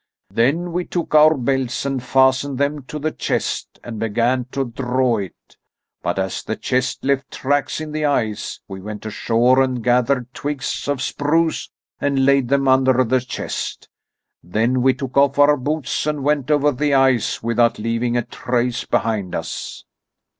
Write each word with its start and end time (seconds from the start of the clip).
"Then 0.31 0.71
we 0.71 0.83
took 0.85 1.13
our 1.13 1.37
belts 1.37 1.85
and 1.85 2.01
fastened 2.01 2.57
them 2.57 2.81
to 2.85 2.97
the 2.97 3.11
chest 3.11 3.77
and 3.83 3.99
began 3.99 4.45
to 4.45 4.65
draw 4.65 5.17
it. 5.19 5.57
But 6.01 6.17
as 6.17 6.41
the 6.41 6.55
chest 6.55 7.05
left 7.05 7.29
tracks 7.29 7.79
in 7.79 7.91
the 7.91 8.05
ice, 8.05 8.59
we 8.67 8.81
went 8.81 9.05
ashore 9.05 9.61
and 9.61 9.83
gathered 9.83 10.33
twigs 10.33 10.87
of 10.87 11.03
spruce 11.03 11.69
and 11.99 12.25
laid 12.25 12.47
them 12.47 12.67
under 12.67 13.03
the 13.03 13.19
chest. 13.19 13.89
Then 14.41 14.81
we 14.81 14.95
took 14.95 15.15
off 15.17 15.37
our 15.37 15.55
boots 15.55 16.07
and 16.07 16.23
went 16.23 16.49
over 16.49 16.71
the 16.71 16.95
ice 16.95 17.43
without 17.43 17.77
leaving 17.77 18.17
a 18.17 18.23
trace 18.23 18.85
behind 18.85 19.35
us." 19.35 19.85